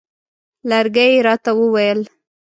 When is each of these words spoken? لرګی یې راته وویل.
لرګی 0.69 1.07
یې 1.15 1.19
راته 1.27 1.51
وویل. 1.59 2.01